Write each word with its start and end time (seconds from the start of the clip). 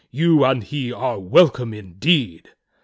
You 0.09 0.43
and 0.45 0.63
he 0.63 0.91
are 0.91 1.19
wel 1.19 1.49
come, 1.49 1.75
indeed!" 1.75 2.49